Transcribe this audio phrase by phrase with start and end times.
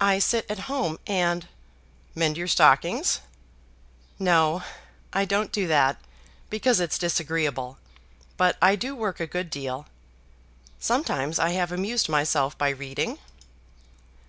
[0.00, 1.48] "I sit at home, and"
[2.14, 3.18] "Mend your stockings?"
[4.16, 4.62] "No;
[5.12, 6.00] I don't do that,
[6.50, 7.76] because it's disagreeable;
[8.36, 9.88] but I do work a good deal.
[10.78, 13.18] Sometimes I have amused myself by reading."